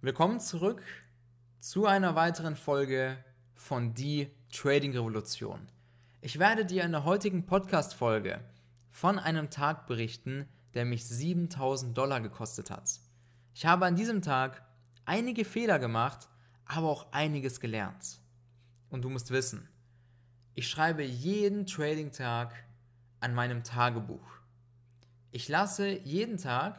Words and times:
Willkommen 0.00 0.38
zurück 0.38 0.80
zu 1.58 1.84
einer 1.86 2.14
weiteren 2.14 2.54
Folge 2.54 3.16
von 3.56 3.94
Die 3.94 4.30
Trading 4.52 4.92
Revolution. 4.92 5.58
Ich 6.20 6.38
werde 6.38 6.64
dir 6.64 6.84
in 6.84 6.92
der 6.92 7.04
heutigen 7.04 7.46
Podcast-Folge 7.46 8.38
von 8.92 9.18
einem 9.18 9.50
Tag 9.50 9.88
berichten, 9.88 10.48
der 10.74 10.84
mich 10.84 11.04
7000 11.04 11.98
Dollar 11.98 12.20
gekostet 12.20 12.70
hat. 12.70 13.00
Ich 13.54 13.66
habe 13.66 13.86
an 13.86 13.96
diesem 13.96 14.22
Tag 14.22 14.62
einige 15.04 15.44
Fehler 15.44 15.80
gemacht, 15.80 16.28
aber 16.64 16.88
auch 16.90 17.10
einiges 17.10 17.58
gelernt. 17.58 18.20
Und 18.90 19.02
du 19.02 19.10
musst 19.10 19.32
wissen, 19.32 19.68
ich 20.54 20.68
schreibe 20.68 21.02
jeden 21.02 21.66
Trading-Tag 21.66 22.54
an 23.18 23.34
meinem 23.34 23.64
Tagebuch. 23.64 24.30
Ich 25.32 25.48
lasse 25.48 25.88
jeden 25.88 26.36
Tag 26.36 26.78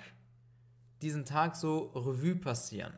diesen 1.01 1.25
Tag 1.25 1.57
so 1.57 1.87
Revue 1.93 2.37
passieren. 2.37 2.97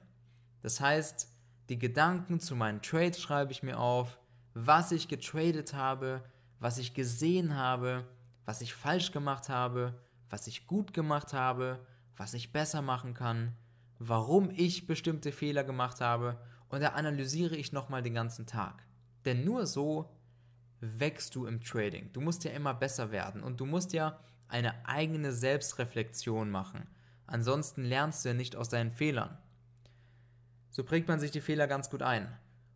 Das 0.62 0.80
heißt, 0.80 1.28
die 1.70 1.80
Gedanken 1.80 2.40
zu 2.40 2.56
meinen 2.56 2.82
Trades 2.82 3.22
schreibe 3.22 3.52
ich 3.52 3.64
mir 3.64 3.80
auf, 3.80 4.20
was 4.54 4.92
ich 4.92 5.08
getradet 5.08 5.74
habe, 5.74 6.24
was 6.60 6.78
ich 6.78 6.94
gesehen 6.94 7.56
habe, 7.56 8.06
was 8.46 8.62
ich 8.62 8.74
falsch 8.74 9.12
gemacht 9.12 9.50
habe, 9.50 10.00
was 10.30 10.48
ich 10.48 10.68
gut 10.68 10.94
gemacht 10.94 11.34
habe, 11.34 11.86
was 12.18 12.34
ich 12.34 12.52
besser 12.52 12.82
machen 12.82 13.14
kann, 13.14 13.56
warum 14.00 14.52
ich 14.52 14.86
bestimmte 14.86 15.32
Fehler 15.32 15.64
gemacht 15.64 16.02
habe 16.02 16.40
und 16.70 16.82
da 16.82 16.90
analysiere 16.90 17.56
ich 17.56 17.74
nochmal 17.74 18.02
den 18.02 18.14
ganzen 18.14 18.46
Tag. 18.46 18.86
Denn 19.26 19.44
nur 19.44 19.66
so 19.66 20.10
wächst 20.80 21.36
du 21.36 21.46
im 21.46 21.62
Trading. 21.62 22.12
Du 22.12 22.22
musst 22.22 22.44
ja 22.44 22.52
immer 22.52 22.74
besser 22.74 23.12
werden 23.12 23.44
und 23.44 23.60
du 23.60 23.66
musst 23.66 23.94
ja 23.94 24.20
eine 24.48 24.86
eigene 24.86 25.32
Selbstreflexion 25.32 26.50
machen. 26.50 26.88
Ansonsten 27.28 27.84
lernst 27.84 28.26
du 28.26 28.30
ja 28.30 28.34
nicht 28.34 28.56
aus 28.56 28.70
deinen 28.70 28.92
Fehlern. 28.92 29.38
So 30.72 30.86
prägt 30.86 31.08
man 31.10 31.20
sich 31.20 31.32
die 31.32 31.42
Fehler 31.42 31.68
ganz 31.68 31.90
gut 31.90 32.02
ein. 32.02 32.28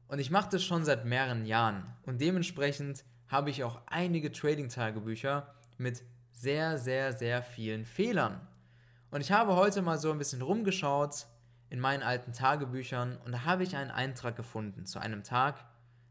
Und 0.08 0.20
ich 0.20 0.30
mache 0.30 0.50
das 0.52 0.64
schon 0.64 0.86
seit 0.86 1.06
mehreren 1.06 1.46
Jahren 1.46 1.86
und 2.04 2.22
dementsprechend 2.22 3.04
habe 3.28 3.50
ich 3.50 3.64
auch 3.64 3.82
einige 3.88 4.32
Trading-Tagebücher 4.32 5.56
mit 5.78 6.04
sehr, 6.32 6.78
sehr, 6.78 7.14
sehr 7.14 7.42
vielen 7.42 7.86
Fehlern. 7.86 8.46
Und 9.10 9.22
ich 9.22 9.32
habe 9.32 9.56
heute 9.56 9.82
mal 9.82 9.98
so 9.98 10.12
ein 10.12 10.18
bisschen 10.18 10.42
rumgeschaut 10.42 11.26
in 11.70 11.80
meinen 11.80 12.04
alten 12.04 12.34
Tagebüchern 12.34 13.18
und 13.26 13.32
da 13.32 13.46
habe 13.46 13.64
ich 13.64 13.76
einen 13.76 13.92
Eintrag 13.92 14.36
gefunden 14.36 14.86
zu 14.86 15.00
einem 15.00 15.24
Tag, 15.24 15.66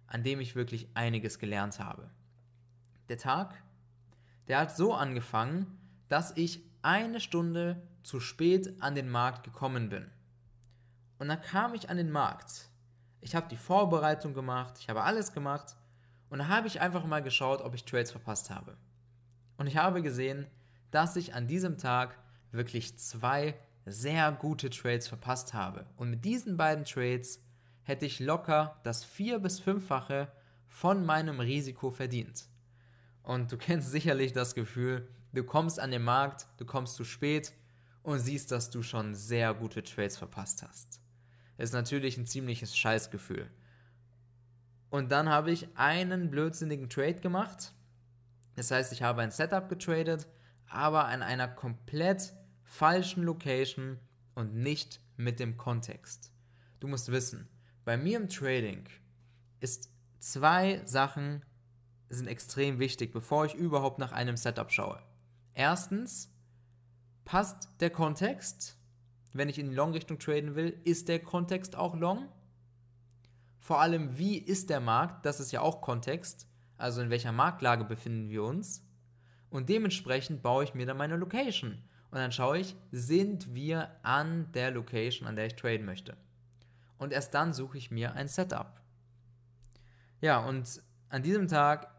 an 0.07 0.23
dem 0.23 0.41
ich 0.41 0.57
wirklich 0.57 0.89
einiges 0.95 1.39
gelernt 1.39 1.79
habe. 1.79 2.11
Der 3.09 3.19
Tag, 3.19 3.63
der 4.49 4.59
hat 4.59 4.75
so 4.75 4.95
angefangen, 4.95 5.79
dass 6.09 6.37
ich 6.37 6.63
eine 6.83 7.21
Stunde 7.21 7.83
zu 8.03 8.21
spät 8.21 8.75
an 8.81 8.95
den 8.95 9.11
Markt 9.11 9.45
gekommen 9.45 9.91
bin. 9.91 10.11
Und 11.19 11.29
dann 11.29 11.41
kam 11.41 11.75
ich 11.75 11.91
an 11.91 11.97
den 11.97 12.11
Markt. 12.11 12.69
Ich 13.21 13.35
habe 13.35 13.49
die 13.49 13.57
Vorbereitung 13.57 14.35
gemacht, 14.35 14.75
ich 14.79 14.89
habe 14.89 15.03
alles 15.03 15.33
gemacht 15.33 15.77
und 16.29 16.41
da 16.41 16.49
habe 16.49 16.67
ich 16.67 16.81
einfach 16.81 17.05
mal 17.07 17.23
geschaut, 17.23 17.63
ob 17.63 17.75
ich 17.75 17.85
Trades 17.85 18.11
verpasst 18.11 18.51
habe. 18.51 18.77
Und 19.57 19.67
ich 19.67 19.77
habe 19.77 20.03
gesehen, 20.03 20.47
dass 20.91 21.17
ich 21.17 21.35
an 21.35 21.47
diesem 21.47 21.79
Tag 21.79 22.19
wirklich 22.53 22.99
zwei 22.99 23.59
sehr 23.87 24.33
gute 24.33 24.71
Trades 24.71 25.09
verpasst 25.09 25.55
habe. 25.55 25.87
Und 25.97 26.11
mit 26.11 26.25
diesen 26.25 26.57
beiden 26.57 26.85
Trades 26.85 27.43
hätte 27.83 28.07
ich 28.07 28.21
locker 28.21 28.81
das 28.83 29.05
vier- 29.05 29.39
bis 29.39 29.61
fünffache 29.61 30.31
von 30.67 31.05
meinem 31.07 31.41
Risiko 31.41 31.91
verdient. 31.91 32.47
Und 33.23 33.53
du 33.53 33.57
kennst 33.57 33.91
sicherlich 33.91 34.33
das 34.33 34.55
Gefühl, 34.55 35.09
du 35.33 35.45
kommst 35.45 35.81
an 35.81 35.91
den 35.91 36.03
Markt, 36.03 36.47
du 36.59 36.65
kommst 36.65 36.95
zu 36.95 37.05
spät 37.05 37.53
und 38.03 38.19
siehst, 38.19 38.51
dass 38.51 38.71
du 38.71 38.83
schon 38.83 39.15
sehr 39.15 39.55
gute 39.55 39.83
Trades 39.83 40.19
verpasst 40.19 40.63
hast. 40.63 41.01
Ist 41.59 41.73
natürlich 41.73 42.17
ein 42.17 42.27
ziemliches 42.27 42.77
Scheißgefühl. 42.77 43.51
Und 44.91 45.11
dann 45.11 45.29
habe 45.29 45.51
ich 45.51 45.77
einen 45.77 46.31
blödsinnigen 46.31 46.89
Trade 46.89 47.21
gemacht. 47.21 47.75
Das 48.55 48.71
heißt, 48.71 48.93
ich 48.93 49.03
habe 49.03 49.23
ein 49.23 49.31
Setup 49.31 49.69
getradet, 49.69 50.29
aber 50.69 51.07
an 51.07 51.23
einer 51.23 51.49
komplett 51.49 52.35
falschen 52.63 53.23
Location 53.25 53.99
und 54.35 54.55
nicht 54.55 55.01
mit 55.17 55.41
dem 55.41 55.57
Kontext. 55.57 56.33
Du 56.81 56.89
musst 56.89 57.11
wissen, 57.11 57.49
bei 57.85 57.97
mir 57.97 58.19
im 58.19 58.29
Trading 58.29 58.85
ist 59.61 59.91
zwei 60.19 60.83
Sachen 60.85 61.45
sind 62.09 62.29
extrem 62.29 62.79
wichtig, 62.79 63.13
bevor 63.13 63.47
ich 63.47 63.55
überhaupt 63.55 63.99
nach 63.99 64.13
einem 64.13 64.37
Setup 64.37 64.71
schaue. 64.71 65.03
Erstens, 65.55 66.31
passt 67.25 67.69
der 67.81 67.91
Kontext? 67.91 68.77
Wenn 69.35 69.49
ich 69.49 69.59
in 69.59 69.69
die 69.69 69.75
Long-Richtung 69.75 70.21
traden 70.21 70.55
will, 70.55 70.81
ist 70.85 71.09
der 71.09 71.19
Kontext 71.19 71.75
auch 71.75 71.97
Long? 71.97 72.29
Vor 73.59 73.81
allem, 73.81 74.17
wie 74.17 74.39
ist 74.39 74.71
der 74.71 74.79
Markt? 74.79 75.27
Das 75.27 75.41
ist 75.41 75.51
ja 75.51 75.61
auch 75.61 75.81
Kontext. 75.81 76.47
Also 76.77 77.03
in 77.03 77.11
welcher 77.11 77.33
Marktlage 77.33 77.85
befinden 77.85 78.31
wir 78.31 78.45
uns? 78.45 78.87
Und 79.51 79.69
dementsprechend 79.69 80.43
baue 80.43 80.63
ich 80.63 80.75
mir 80.75 80.87
dann 80.87 80.97
meine 80.97 81.17
Location. 81.17 81.83
Und 82.13 82.19
dann 82.19 82.31
schaue 82.31 82.59
ich, 82.59 82.77
sind 82.93 83.53
wir 83.55 83.91
an 84.05 84.53
der 84.53 84.71
Location, 84.71 85.27
an 85.27 85.35
der 85.35 85.47
ich 85.47 85.57
traden 85.57 85.85
möchte. 85.85 86.17
Und 86.97 87.13
erst 87.13 87.35
dann 87.35 87.53
suche 87.53 87.77
ich 87.77 87.91
mir 87.91 88.15
ein 88.15 88.29
Setup. 88.29 88.81
Ja, 90.21 90.39
und 90.39 90.81
an 91.09 91.25
diesem 91.25 91.49
Tag, 91.49 91.93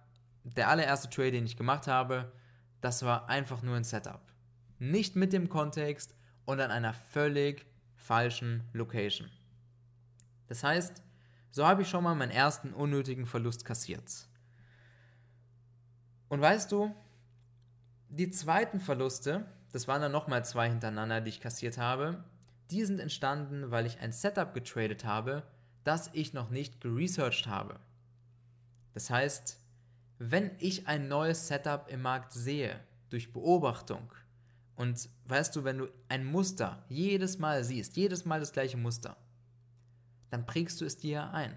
der 0.46 0.70
allererste 0.70 1.10
Trade, 1.10 1.32
den 1.32 1.46
ich 1.46 1.58
gemacht 1.58 1.88
habe, 1.88 2.32
das 2.80 3.04
war 3.04 3.28
einfach 3.28 3.62
nur 3.62 3.76
ein 3.76 3.84
Setup. 3.84 4.22
Nicht 4.80 5.18
mit 5.18 5.34
dem 5.34 5.50
Kontext 5.50 6.15
und 6.46 6.60
an 6.60 6.72
einer 6.72 6.94
völlig 6.94 7.66
falschen 7.96 8.64
Location. 8.74 9.30
Das 10.48 10.64
heißt, 10.64 11.02
so 11.52 11.66
habe 11.66 11.82
ich 11.82 11.90
schon 11.90 12.04
mal 12.04 12.16
meinen 12.16 12.32
ersten 12.32 12.74
unnötigen 12.74 13.26
Verlust 13.26 13.66
kassiert. 13.66 14.28
Und 16.30 16.42
weißt 16.42 16.72
du, 16.72 16.94
die 18.10 18.30
zweiten 18.30 18.80
Verluste, 18.80 19.46
das 19.72 19.88
waren 19.88 20.02
dann 20.02 20.12
nochmal 20.12 20.46
zwei 20.46 20.70
hintereinander, 20.70 21.22
die 21.22 21.30
ich 21.30 21.42
kassiert 21.42 21.78
habe, 21.78 22.24
die 22.72 22.84
sind 22.86 23.00
entstanden, 23.00 23.72
weil 23.72 23.86
ich 23.86 24.00
ein 24.00 24.12
Setup 24.12 24.54
getradet 24.54 25.06
habe, 25.06 25.44
das 25.84 26.10
ich 26.14 26.34
noch 26.34 26.50
nicht 26.50 26.82
geresearched 26.82 27.48
habe. 27.48 27.80
Das 28.94 29.10
heißt, 29.10 29.60
wenn 30.18 30.52
ich 30.60 30.88
ein 30.88 31.08
neues 31.08 31.48
Setup 31.48 31.90
im 31.90 32.02
Markt 32.02 32.34
sehe, 32.34 32.80
durch 33.10 33.32
Beobachtung, 33.32 34.12
und 34.76 35.10
weißt 35.26 35.56
du, 35.56 35.64
wenn 35.64 35.78
du 35.78 35.88
ein 36.10 36.26
Muster 36.26 36.84
jedes 36.90 37.40
Mal 37.40 37.64
siehst, 37.64 37.96
jedes 37.96 38.26
Mal 38.26 38.40
das 38.40 38.52
gleiche 38.52 38.78
Muster, 38.78 39.18
dann 40.30 40.46
prägst 40.46 40.82
du 40.82 40.86
es 40.86 40.98
dir 40.98 41.32
ein. 41.34 41.56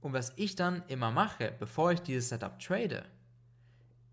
Und 0.00 0.12
was 0.12 0.32
ich 0.36 0.54
dann 0.54 0.82
immer 0.88 1.10
mache, 1.10 1.52
bevor 1.58 1.92
ich 1.92 2.00
dieses 2.00 2.28
Setup 2.28 2.58
trade, 2.58 3.04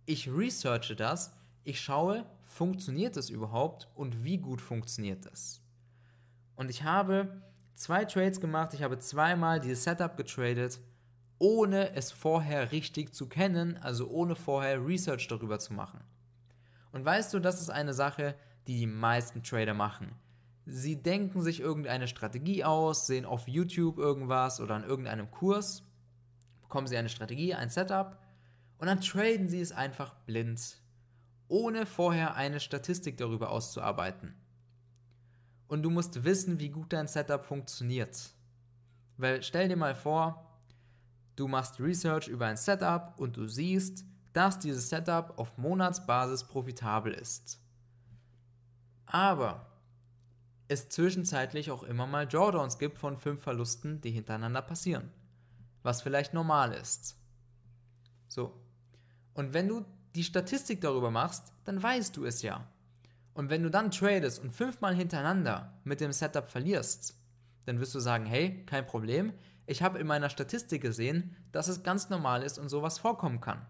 ich 0.06 0.30
researche 0.30 0.96
das, 0.96 1.34
ich 1.64 1.82
schaue, 1.82 2.26
funktioniert 2.44 3.18
es 3.18 3.30
überhaupt 3.30 3.90
und 3.96 4.24
wie 4.24 4.38
gut 4.38 4.62
funktioniert 4.62 5.26
es. 5.26 5.62
Und 6.56 6.70
ich 6.70 6.84
habe 6.84 7.42
zwei 7.76 8.06
Trades 8.06 8.40
gemacht, 8.40 8.74
ich 8.74 8.84
habe 8.84 9.00
zweimal 9.00 9.60
dieses 9.60 9.84
Setup 9.84 10.16
getradet, 10.16 10.80
ohne 11.40 11.94
es 11.96 12.12
vorher 12.12 12.72
richtig 12.72 13.14
zu 13.14 13.28
kennen, 13.28 13.78
also 13.78 14.08
ohne 14.10 14.36
vorher 14.36 14.86
Research 14.86 15.28
darüber 15.28 15.60
zu 15.60 15.74
machen. 15.74 16.00
Und 16.94 17.04
weißt 17.04 17.34
du, 17.34 17.40
das 17.40 17.60
ist 17.60 17.70
eine 17.70 17.94
Sache, 17.94 18.36
die 18.68 18.78
die 18.78 18.88
meisten 18.88 19.44
Trader 19.44 19.74
machen. 19.74 20.16
Sie 20.66 21.02
denken 21.02 21.42
sich 21.42 21.60
irgendeine 21.60 22.08
Strategie 22.08 22.64
aus, 22.64 23.08
sehen 23.08 23.26
auf 23.26 23.48
YouTube 23.48 23.98
irgendwas 23.98 24.62
oder 24.62 24.76
an 24.76 24.86
irgendeinem 24.86 25.30
Kurs, 25.30 25.84
bekommen 26.62 26.88
sie 26.88 26.96
eine 26.96 27.10
Strategie, 27.10 27.54
ein 27.54 27.70
Setup 27.70 28.18
und 28.78 28.88
dann 28.88 29.02
traden 29.02 29.50
sie 29.50 29.60
es 29.60 29.74
einfach 29.74 30.14
blind, 30.26 30.80
ohne 31.50 31.86
vorher 31.86 32.36
eine 32.36 32.62
Statistik 32.62 33.18
darüber 33.18 33.50
auszuarbeiten. 33.50 34.36
Und 35.68 35.82
du 35.82 35.90
musst 35.90 36.24
wissen, 36.24 36.60
wie 36.60 36.70
gut 36.70 36.94
dein 36.94 37.08
Setup 37.08 37.44
funktioniert. 37.44 38.34
Weil 39.18 39.42
stell 39.42 39.68
dir 39.68 39.76
mal 39.78 39.96
vor, 39.96 40.60
du 41.36 41.48
machst 41.48 41.80
Research 41.80 42.28
über 42.28 42.46
ein 42.46 42.58
Setup 42.58 43.14
und 43.18 43.36
du 43.36 43.48
siehst, 43.48 44.06
dass 44.34 44.60
dieses 44.60 44.90
Setup 44.90 45.38
auf 45.38 45.58
Monatsbasis 45.58 46.44
profitabel 46.44 47.14
ist. 47.14 47.60
Aber 49.06 49.68
es 50.68 50.90
zwischenzeitlich 50.90 51.70
auch 51.70 51.84
immer 51.84 52.08
mal 52.08 52.28
Drawdowns 52.28 52.80
gibt 52.80 52.98
von 52.98 53.18
fünf 53.18 53.44
Verlusten, 53.44 54.02
die 54.02 54.12
hintereinander 54.12 54.64
passieren. 54.64 55.12
Was 55.84 56.02
vielleicht 56.02 56.34
normal 56.34 56.74
ist. 56.74 57.16
So. 58.28 58.60
Und 59.36 59.54
wenn 59.54 59.68
du 59.68 59.86
die 60.16 60.24
Statistik 60.24 60.82
darüber 60.82 61.12
machst, 61.12 61.54
dann 61.66 61.82
weißt 61.82 62.18
du 62.18 62.26
es 62.26 62.42
ja. 62.42 62.68
Und 63.36 63.50
wenn 63.50 63.64
du 63.64 63.70
dann 63.70 63.92
tradest 63.92 64.42
und 64.42 64.52
fünfmal 64.52 64.96
hintereinander 64.96 65.74
mit 65.84 66.00
dem 66.00 66.12
Setup 66.12 66.48
verlierst, 66.48 67.16
dann 67.66 67.80
wirst 67.80 67.94
du 67.96 68.00
sagen, 68.00 68.26
hey, 68.26 68.66
kein 68.66 68.86
Problem, 68.86 69.34
ich 69.66 69.82
habe 69.82 70.00
in 70.00 70.08
meiner 70.08 70.30
Statistik 70.30 70.82
gesehen, 70.82 71.36
dass 71.52 71.68
es 71.68 71.84
ganz 71.84 72.10
normal 72.10 72.44
ist 72.44 72.58
und 72.58 72.70
sowas 72.70 73.00
vorkommen 73.00 73.42
kann 73.42 73.66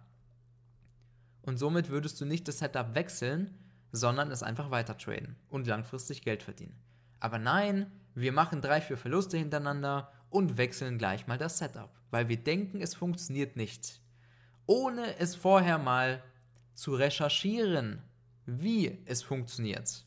und 1.44 1.58
somit 1.58 1.90
würdest 1.90 2.20
du 2.20 2.26
nicht 2.26 2.48
das 2.48 2.60
Setup 2.60 2.96
wechseln, 2.96 3.58
sondern 3.92 4.32
es 4.32 4.44
einfach 4.44 4.72
weiter 4.72 4.98
traden 4.98 5.36
und 5.50 5.68
langfristig 5.68 6.24
Geld 6.24 6.42
verdienen. 6.42 6.76
Aber 7.20 7.38
nein, 7.38 7.92
wir 8.16 8.32
machen 8.32 8.62
drei, 8.62 8.82
vier 8.82 8.98
Verluste 8.98 9.38
hintereinander 9.38 10.12
und 10.30 10.58
wechseln 10.58 10.98
gleich 10.98 11.28
mal 11.28 11.38
das 11.38 11.60
Setup, 11.60 11.92
weil 12.10 12.28
wir 12.28 12.38
denken, 12.38 12.82
es 12.82 12.96
funktioniert 12.96 13.56
nicht. 13.56 14.02
Ohne 14.66 15.18
es 15.20 15.36
vorher 15.36 15.78
mal 15.78 16.24
zu 16.74 16.96
recherchieren, 16.96 18.02
wie 18.46 19.04
es 19.06 19.22
funktioniert. 19.22 20.06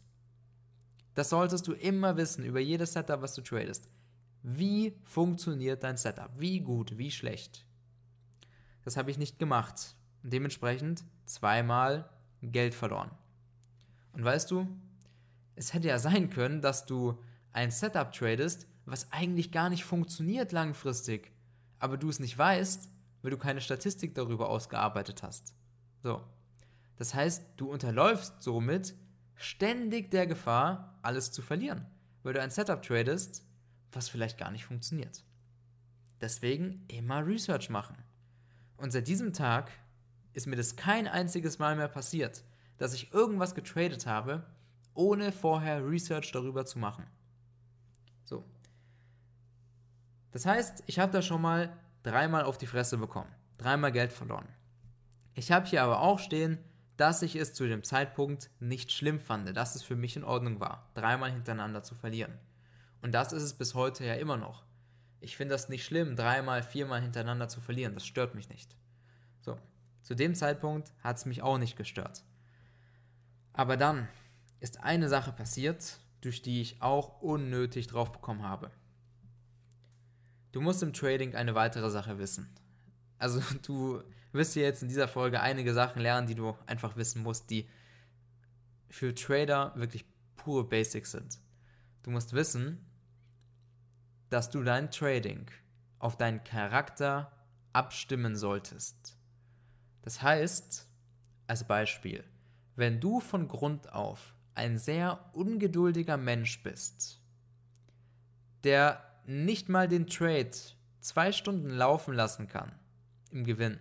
Das 1.15 1.31
solltest 1.31 1.67
du 1.67 1.73
immer 1.73 2.17
wissen 2.17 2.45
über 2.45 2.61
jedes 2.61 2.93
Setup, 2.93 3.23
was 3.23 3.35
du 3.35 3.43
tradest. 3.43 3.89
Wie 4.43 4.99
funktioniert 5.05 5.83
dein 5.83 5.97
Setup? 5.97 6.31
Wie 6.39 6.61
gut, 6.61 6.99
wie 6.99 7.11
schlecht? 7.11 7.67
Das 8.85 8.97
habe 8.97 9.11
ich 9.11 9.19
nicht 9.19 9.39
gemacht. 9.39 9.96
Dementsprechend 10.31 11.05
zweimal 11.25 12.09
Geld 12.43 12.75
verloren. 12.75 13.11
Und 14.13 14.25
weißt 14.25 14.51
du, 14.51 14.67
es 15.55 15.73
hätte 15.73 15.89
ja 15.89 15.99
sein 15.99 16.31
können, 16.31 16.61
dass 16.61 16.87
du 16.87 17.23
ein 17.53 17.71
Setup 17.71 18.13
tradest, 18.13 18.67
was 18.85 19.11
eigentlich 19.13 19.53
gar 19.53 19.71
nicht 19.71 19.85
funktioniert 19.85 20.53
langfristig, 20.53 21.33
aber 21.79 21.97
du 21.97 22.09
es 22.09 22.21
nicht 22.21 22.37
weißt, 22.37 22.91
weil 23.23 23.31
du 23.31 23.39
keine 23.39 23.61
Statistik 23.61 24.15
darüber 24.15 24.49
ausgearbeitet 24.49 25.23
hast. 25.23 25.55
So. 26.03 26.23
Das 26.97 27.15
heißt, 27.15 27.45
du 27.57 27.71
unterläufst 27.71 28.43
somit 28.43 28.95
ständig 29.35 30.11
der 30.11 30.27
Gefahr, 30.27 30.99
alles 31.03 31.31
zu 31.31 31.43
verlieren, 31.43 31.87
weil 32.23 32.33
du 32.33 32.41
ein 32.41 32.51
Setup 32.51 32.83
tradest, 32.83 33.45
was 33.93 34.09
vielleicht 34.09 34.39
gar 34.39 34.51
nicht 34.51 34.65
funktioniert. 34.65 35.25
Deswegen 36.21 36.85
immer 36.89 37.27
Research 37.27 37.69
machen. 37.71 37.97
Und 38.77 38.93
seit 38.93 39.09
diesem 39.09 39.33
Tag 39.33 39.71
ist 40.37 40.47
mir 40.47 40.57
das 40.57 40.77
kein 40.77 41.09
einziges 41.09 41.59
Mal 41.59 41.77
mehr 41.77 41.89
passiert, 41.89 42.45
dass 42.77 42.93
ich 42.93 43.15
irgendwas 43.15 43.55
getradet 43.55 44.07
habe, 44.07 44.45
ohne 44.93 45.33
vorher 45.33 45.89
Research 45.89 46.31
darüber 46.31 46.67
zu 46.67 46.79
machen. 46.79 47.07
So. 48.25 48.45
Das 50.33 50.45
heißt, 50.45 50.85
ich 50.87 50.99
habe 50.99 51.11
da 51.11 51.23
schon 51.23 51.41
mal 51.41 51.75
dreimal 52.03 52.45
auf 52.45 52.59
die 52.59 52.67
Fresse 52.67 52.99
bekommen, 52.99 53.31
dreimal 53.57 53.93
Geld 53.93 54.13
verloren. 54.13 54.47
Ich 55.33 55.53
habe 55.53 55.67
hier 55.67 55.83
aber 55.83 56.01
auch 56.01 56.19
stehen, 56.19 56.59
dass 56.99 57.23
ich 57.23 57.35
es 57.37 57.55
zu 57.55 57.67
dem 57.67 57.83
Zeitpunkt 57.83 58.51
nicht 58.61 58.93
schlimm 58.93 59.21
fand, 59.21 59.57
dass 59.57 59.75
es 59.75 59.83
für 59.83 59.97
mich 59.97 60.17
in 60.17 60.25
Ordnung 60.25 60.61
war, 60.61 60.91
dreimal 60.93 61.33
hintereinander 61.33 61.83
zu 61.83 61.95
verlieren. 61.95 62.39
Und 63.01 63.13
das 63.13 63.33
ist 63.33 63.43
es 63.43 63.55
bis 63.55 63.75
heute 63.75 64.05
ja 64.05 64.15
immer 64.15 64.37
noch. 64.37 64.65
Ich 65.21 65.39
finde 65.39 65.55
das 65.55 65.71
nicht 65.71 65.85
schlimm, 65.85 66.15
dreimal, 66.15 66.63
viermal 66.63 67.01
hintereinander 67.01 67.49
zu 67.49 67.63
verlieren. 67.63 67.95
Das 67.95 68.07
stört 68.07 68.35
mich 68.35 68.51
nicht. 68.51 68.77
Zu 70.07 70.15
dem 70.15 70.37
Zeitpunkt 70.37 70.93
hat 71.03 71.17
es 71.17 71.27
mich 71.27 71.43
auch 71.43 71.59
nicht 71.59 71.77
gestört. 71.77 72.23
Aber 73.53 73.77
dann 73.77 74.07
ist 74.61 74.79
eine 74.85 75.09
Sache 75.09 75.33
passiert, 75.33 75.99
durch 76.21 76.43
die 76.43 76.61
ich 76.61 76.81
auch 76.81 77.21
unnötig 77.23 77.89
drauf 77.89 78.13
bekommen 78.13 78.45
habe. 78.45 78.71
Du 80.53 80.61
musst 80.61 80.81
im 80.85 80.93
Trading 80.93 81.35
eine 81.35 81.57
weitere 81.57 81.91
Sache 81.91 82.21
wissen. 82.21 82.49
Also 83.19 83.43
du 83.67 84.01
wirst 84.31 84.53
hier 84.53 84.63
jetzt 84.63 84.81
in 84.81 84.89
dieser 84.89 85.09
Folge 85.09 85.41
einige 85.41 85.75
Sachen 85.75 86.01
lernen, 86.01 86.29
die 86.29 86.37
du 86.37 86.57
einfach 86.67 86.95
wissen 86.95 87.25
musst, 87.25 87.51
die 87.51 87.69
für 88.89 89.13
Trader 89.13 89.73
wirklich 89.75 90.05
pure 90.37 90.63
Basics 90.63 91.11
sind. 91.11 91.41
Du 92.05 92.13
musst 92.13 92.33
wissen, 92.33 92.79
dass 94.29 94.51
du 94.51 94.63
dein 94.63 94.93
Trading 94.93 95.51
auf 95.99 96.17
deinen 96.17 96.45
Charakter 96.45 97.33
abstimmen 97.73 98.37
solltest. 98.37 99.17
Das 100.07 100.23
heißt, 100.23 100.87
als 101.49 101.67
Beispiel, 101.67 102.23
wenn 102.77 103.01
du 103.01 103.19
von 103.19 103.49
Grund 103.49 103.93
auf 103.93 104.37
ein 104.55 104.79
sehr 104.79 105.19
ungeduldiger 105.33 106.17
Mensch 106.17 106.63
bist, 106.63 107.21
der 108.63 109.03
nicht 109.27 109.69
mal 109.69 109.89
den 109.89 110.07
Trade 110.07 110.53
zwei 111.01 111.33
Stunden 111.33 111.71
laufen 111.71 112.15
lassen 112.15 112.47
kann 112.47 112.71
im 113.33 113.43
Gewinn, 113.43 113.81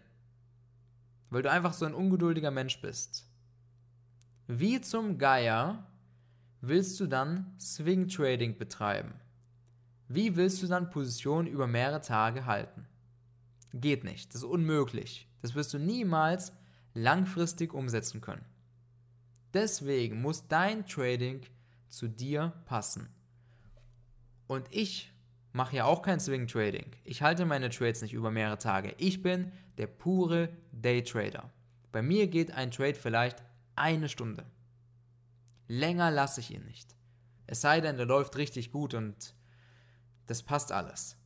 weil 1.30 1.44
du 1.44 1.52
einfach 1.52 1.74
so 1.74 1.86
ein 1.86 1.94
ungeduldiger 1.94 2.50
Mensch 2.50 2.82
bist. 2.82 3.30
Wie 4.48 4.82
zum 4.82 5.20
Geier 5.20 5.86
willst 6.60 7.00
du 7.00 7.06
dann 7.06 7.54
Swing 7.60 8.08
Trading 8.08 8.58
betreiben? 8.58 9.14
Wie 10.08 10.36
willst 10.36 10.64
du 10.64 10.68
dann 10.68 10.90
Positionen 10.90 11.48
über 11.48 11.68
mehrere 11.68 12.02
Tage 12.02 12.48
halten? 12.48 12.88
Geht 13.76 14.04
nicht, 14.04 14.30
das 14.30 14.42
ist 14.42 14.50
unmöglich. 14.50 15.30
Das 15.46 15.54
wirst 15.54 15.76
du 15.76 15.78
niemals 15.78 16.54
langfristig 16.96 17.72
umsetzen 17.72 18.20
können. 18.20 18.44
Deswegen 19.54 20.20
muss 20.20 20.48
dein 20.48 20.88
Trading 20.88 21.46
zu 21.88 22.08
dir 22.08 22.52
passen. 22.66 23.10
Und 24.48 24.66
ich 24.72 25.14
mache 25.54 25.76
ja 25.76 25.86
auch 25.86 26.02
kein 26.02 26.20
Swing 26.20 26.48
Trading. 26.48 26.96
Ich 27.04 27.22
halte 27.22 27.46
meine 27.46 27.70
Trades 27.70 28.02
nicht 28.02 28.14
über 28.14 28.32
mehrere 28.32 28.58
Tage. 28.58 28.96
Ich 28.98 29.22
bin 29.22 29.52
der 29.78 29.86
pure 29.86 30.50
Day 30.72 31.04
Trader. 31.04 31.52
Bei 31.92 32.02
mir 32.02 32.26
geht 32.26 32.50
ein 32.50 32.72
Trade 32.72 32.96
vielleicht 32.96 33.44
eine 33.76 34.10
Stunde. 34.10 34.48
Länger 35.68 36.10
lasse 36.10 36.42
ich 36.42 36.50
ihn 36.50 36.66
nicht. 36.66 36.96
Es 37.46 37.62
sei 37.62 37.82
denn, 37.82 37.98
der 37.98 38.08
läuft 38.08 38.36
richtig 38.36 38.72
gut 38.72 38.96
und 38.96 39.36
das 40.26 40.42
passt 40.42 40.72
alles. 40.72 41.18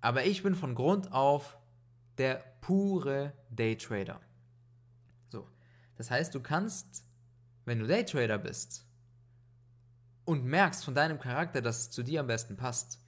Aber 0.00 0.24
ich 0.24 0.42
bin 0.42 0.54
von 0.54 0.74
Grund 0.74 1.12
auf 1.12 1.58
der 2.18 2.42
pure 2.60 3.32
Daytrader. 3.50 4.20
So, 5.28 5.46
das 5.96 6.10
heißt, 6.10 6.34
du 6.34 6.40
kannst, 6.40 7.04
wenn 7.64 7.78
du 7.78 7.86
Daytrader 7.86 8.38
bist 8.38 8.86
und 10.24 10.44
merkst 10.44 10.84
von 10.84 10.94
deinem 10.94 11.18
Charakter, 11.18 11.62
dass 11.62 11.78
es 11.80 11.90
zu 11.90 12.02
dir 12.02 12.20
am 12.20 12.26
besten 12.26 12.56
passt, 12.56 13.00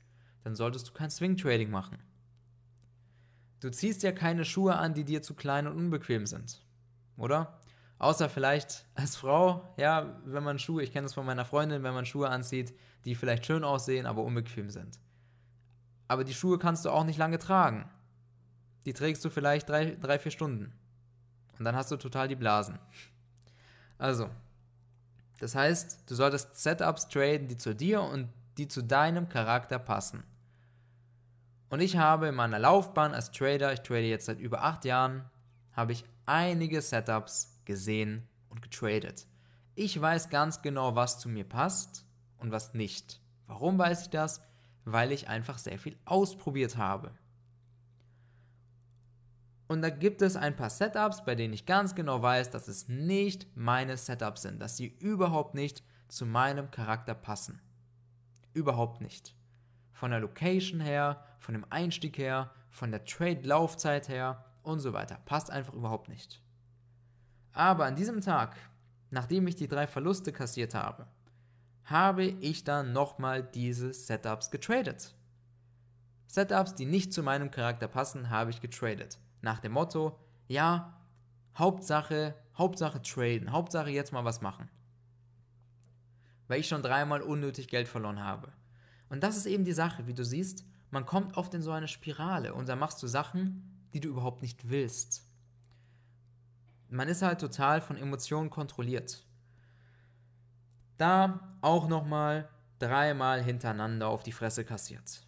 dann 0.45 0.55
solltest 0.55 0.89
du 0.89 0.93
kein 0.93 1.11
Swing 1.11 1.37
Trading 1.37 1.71
machen. 1.71 1.99
Du 3.61 3.71
ziehst 3.71 4.03
ja 4.03 4.13
keine 4.13 4.45
Schuhe 4.45 4.77
an, 4.77 4.95
die 4.95 5.05
dir 5.05 5.21
zu 5.21 5.35
klein 5.35 5.67
und 5.67 5.77
unbequem 5.77 6.27
sind, 6.27 6.65
oder? 7.17 7.61
Außer 7.99 8.29
vielleicht 8.29 8.87
als 8.95 9.17
Frau, 9.17 9.75
ja, 9.77 10.21
wenn 10.25 10.45
man 10.45 10.61
Schuhe, 10.61 10.85
ich 10.85 10.93
kenne 10.93 11.07
das 11.07 11.15
von 11.15 11.27
meiner 11.27 11.45
Freundin, 11.45 11.83
wenn 11.83 11.95
man 11.95 12.07
Schuhe 12.07 12.29
anzieht, 12.29 12.73
die 13.05 13.17
vielleicht 13.17 13.45
schön 13.47 13.65
aussehen, 13.65 14.07
aber 14.07 14.23
unbequem 14.23 14.71
sind. 14.71 15.01
Aber 16.07 16.23
die 16.23 16.35
Schuhe 16.35 16.59
kannst 16.59 16.85
du 16.85 16.91
auch 16.91 17.05
nicht 17.05 17.19
lange 17.19 17.39
tragen. 17.39 17.91
Die 18.87 18.93
trägst 18.93 19.25
du 19.25 19.31
vielleicht 19.31 19.69
drei, 19.69 19.97
drei 20.01 20.19
vier 20.19 20.33
Stunden. 20.33 20.73
Und 21.59 21.65
dann 21.65 21.77
hast 21.77 21.91
du 21.91 21.97
total 21.97 22.29
die 22.29 22.37
Blasen. 22.37 22.79
Also, 23.99 24.31
das 25.41 25.55
heißt, 25.55 26.09
du 26.09 26.15
solltest 26.15 26.57
Setups 26.57 27.09
traden, 27.09 27.49
die 27.49 27.57
zu 27.57 27.75
dir 27.75 28.03
und 28.03 28.29
die 28.57 28.69
zu 28.69 28.83
deinem 28.83 29.29
Charakter 29.29 29.79
passen. 29.79 30.23
Und 31.71 31.81
ich 31.81 31.97
habe 31.97 32.29
in 32.29 32.35
meiner 32.35 32.59
Laufbahn 32.59 33.13
als 33.13 33.31
Trader, 33.31 33.73
ich 33.73 33.81
trade 33.81 34.07
jetzt 34.07 34.27
seit 34.27 34.39
über 34.39 34.63
acht 34.63 34.85
Jahren, 34.85 35.25
habe 35.73 35.93
ich 35.93 36.05
einige 36.27 36.81
Setups 36.81 37.61
gesehen 37.65 38.27
und 38.49 38.63
getradet. 38.63 39.27
Ich 39.75 40.01
weiß 40.01 40.31
ganz 40.31 40.63
genau, 40.63 40.97
was 40.97 41.21
zu 41.21 41.29
mir 41.29 41.45
passt 41.45 42.05
und 42.39 42.51
was 42.51 42.75
nicht. 42.75 43.21
Warum 43.47 43.79
weiß 43.79 44.03
ich 44.03 44.11
das? 44.11 44.43
Weil 44.85 45.13
ich 45.13 45.29
einfach 45.29 45.59
sehr 45.59 45.79
viel 45.79 45.97
ausprobiert 46.05 46.77
habe. 46.77 47.13
Und 49.69 49.83
da 49.83 49.91
gibt 49.91 50.23
es 50.23 50.35
ein 50.35 50.57
paar 50.57 50.71
Setups, 50.71 51.25
bei 51.25 51.35
denen 51.35 51.53
ich 51.53 51.67
ganz 51.67 51.95
genau 51.95 52.23
weiß, 52.23 52.51
dass 52.51 52.69
es 52.69 52.89
nicht 52.89 53.47
meine 53.55 53.99
Setups 53.99 54.43
sind, 54.43 54.61
dass 54.61 54.79
sie 54.79 54.87
überhaupt 54.87 55.55
nicht 55.55 55.85
zu 56.09 56.25
meinem 56.25 56.71
Charakter 56.71 57.15
passen. 57.15 57.61
Überhaupt 58.55 59.03
nicht. 59.03 59.35
Von 59.93 60.11
der 60.11 60.21
Location 60.21 60.81
her, 60.81 61.23
von 61.39 61.53
dem 61.53 61.67
Einstieg 61.69 62.17
her, 62.17 62.51
von 62.71 62.91
der 62.91 63.05
Trade-Laufzeit 63.05 64.09
her 64.09 64.45
und 64.63 64.81
so 64.81 64.95
weiter. 64.95 65.19
Passt 65.27 65.51
einfach 65.51 65.75
überhaupt 65.75 66.09
nicht. 66.09 66.43
Aber 67.53 67.85
an 67.85 67.97
diesem 67.97 68.23
Tag, 68.23 68.57
nachdem 69.11 69.47
ich 69.47 69.57
die 69.57 69.69
drei 69.69 69.87
Verluste 69.87 70.33
kassiert 70.33 70.75
habe, 70.75 71.07
habe 71.85 72.25
ich 72.25 72.65
dann 72.65 72.93
nochmal 72.93 73.43
diese 73.43 73.93
Setups 73.93 74.51
getradet. 74.51 75.15
Setups, 76.27 76.75
die 76.75 76.87
nicht 76.87 77.13
zu 77.13 77.23
meinem 77.23 77.51
Charakter 77.51 77.89
passen, 77.89 78.31
habe 78.31 78.51
ich 78.51 78.61
getradet. 78.61 79.19
Nach 79.41 79.59
dem 79.59 79.73
Motto, 79.73 80.19
ja, 80.49 80.99
Hauptsache, 81.57 82.35
Hauptsache 82.57 83.03
traden, 83.03 83.53
Hauptsache 83.53 83.91
jetzt 83.91 84.13
mal 84.13 84.25
was 84.25 84.41
machen. 84.41 84.69
Weil 86.47 86.61
ich 86.61 86.69
schon 86.69 86.83
dreimal 86.83 87.23
unnötig 87.23 87.69
Geld 87.69 87.89
verloren 87.89 88.23
habe. 88.23 88.53
Und 89.09 89.23
das 89.23 89.37
ist 89.37 89.47
eben 89.47 89.65
die 89.65 89.73
Sache, 89.73 90.07
wie 90.07 90.15
du 90.15 90.25
siehst, 90.25 90.65
man 90.91 91.05
kommt 91.05 91.37
oft 91.37 91.53
in 91.55 91.63
so 91.63 91.73
eine 91.73 91.89
Spirale 91.89 92.55
und 92.55 92.69
dann 92.69 92.79
machst 92.79 93.03
du 93.03 93.07
Sachen, 93.07 93.89
die 93.93 94.01
du 94.01 94.09
überhaupt 94.09 94.43
nicht 94.43 94.69
willst. 94.71 95.25
Man 96.89 97.09
ist 97.09 97.23
halt 97.23 97.41
total 97.41 97.81
von 97.81 97.97
Emotionen 97.97 98.49
kontrolliert. 98.49 99.25
Da 100.97 101.57
auch 101.61 101.89
nochmal 101.89 102.49
dreimal 102.79 103.43
hintereinander 103.43 104.09
auf 104.09 104.23
die 104.23 104.33
Fresse 104.33 104.65
kassiert. 104.65 105.27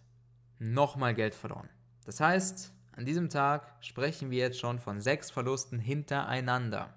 Nochmal 0.57 1.13
Geld 1.13 1.35
verloren. 1.35 1.69
Das 2.05 2.19
heißt, 2.19 2.73
an 3.01 3.05
diesem 3.05 3.29
Tag 3.29 3.65
sprechen 3.79 4.29
wir 4.29 4.37
jetzt 4.37 4.59
schon 4.59 4.77
von 4.77 5.01
sechs 5.01 5.31
Verlusten 5.31 5.79
hintereinander, 5.79 6.93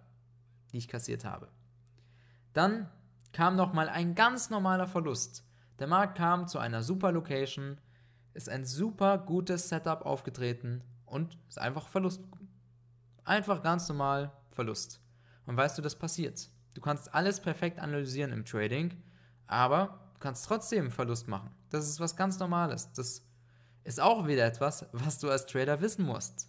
die 0.70 0.76
ich 0.76 0.87
kassiert 0.87 1.25
habe. 1.25 1.49
Dann 2.52 2.90
kam 3.32 3.56
nochmal 3.56 3.88
ein 3.88 4.14
ganz 4.14 4.50
normaler 4.50 4.87
Verlust. 4.87 5.46
Der 5.78 5.87
Markt 5.87 6.18
kam 6.18 6.46
zu 6.46 6.58
einer 6.58 6.82
super 6.82 7.11
Location, 7.11 7.80
ist 8.34 8.50
ein 8.50 8.66
super 8.66 9.16
gutes 9.16 9.70
Setup 9.70 10.04
aufgetreten 10.04 10.84
und 11.06 11.38
ist 11.49 11.58
einfach 11.58 11.88
Verlust. 11.88 12.20
Einfach 13.25 13.62
ganz 13.62 13.88
normal 13.88 14.30
Verlust. 14.50 15.00
Und 15.46 15.56
weißt 15.56 15.78
du, 15.78 15.80
das 15.80 15.99
passiert. 15.99 16.50
Du 16.75 16.82
kannst 16.82 17.14
alles 17.14 17.40
perfekt 17.40 17.78
analysieren 17.78 18.30
im 18.30 18.44
Trading, 18.44 19.02
aber 19.46 20.11
du 20.12 20.20
kannst 20.20 20.44
trotzdem 20.44 20.90
Verlust 20.90 21.28
machen. 21.28 21.50
Das 21.70 21.88
ist 21.88 21.99
was 21.99 22.14
ganz 22.14 22.38
Normales. 22.38 22.92
Das 22.92 23.24
ist 23.85 24.00
auch 24.00 24.26
wieder 24.26 24.45
etwas, 24.47 24.87
was 24.93 25.19
du 25.19 25.31
als 25.31 25.47
Trader 25.47 25.81
wissen 25.81 26.05
musst. 26.05 26.49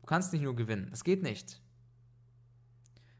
Du 0.00 0.06
kannst 0.06 0.32
nicht 0.32 0.42
nur 0.42 0.56
gewinnen. 0.56 0.88
Das 0.90 1.04
geht 1.04 1.22
nicht. 1.22 1.60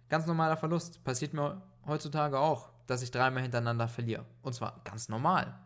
Ganz 0.09 0.27
normaler 0.27 0.57
Verlust. 0.57 1.03
Passiert 1.05 1.33
mir 1.33 1.63
heutzutage 1.87 2.39
auch, 2.39 2.71
dass 2.87 3.03
ich 3.03 3.13
dreimal 3.13 3.43
hintereinander 3.43 3.89
verliere. 3.89 4.27
Und 4.43 4.55
zwar 4.55 4.81
ganz 4.85 5.09
normal. 5.09 5.59